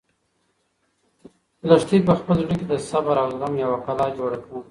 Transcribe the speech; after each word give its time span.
لښتې 1.67 1.97
په 2.07 2.13
خپل 2.19 2.35
زړه 2.43 2.55
کې 2.59 2.65
د 2.71 2.73
صبر 2.89 3.15
او 3.23 3.27
زغم 3.39 3.53
یوه 3.63 3.77
کلا 3.85 4.07
جوړه 4.17 4.37
کړه. 4.43 4.57